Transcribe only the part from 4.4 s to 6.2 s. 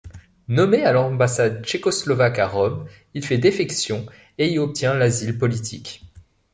y obtient l'asile politique.